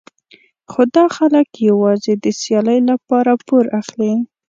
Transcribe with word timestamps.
خو 0.71 0.81
دا 0.95 1.05
خلک 1.17 1.47
یوازې 1.69 2.13
د 2.23 2.25
سیالۍ 2.41 2.79
لپاره 2.91 3.31
پور 3.47 3.65
اخلي. 3.79 4.13